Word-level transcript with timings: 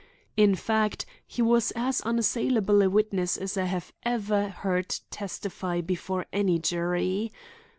In 0.35 0.55
fact, 0.55 1.05
he 1.27 1.43
was 1.43 1.69
as 1.75 2.01
unassailable 2.01 2.81
a 2.81 2.89
witness 2.89 3.37
as 3.37 3.55
I 3.55 3.65
have 3.65 3.93
ever 4.01 4.49
heard 4.49 4.95
testify 5.11 5.79
before 5.81 6.25
any 6.33 6.57
jury. 6.57 7.31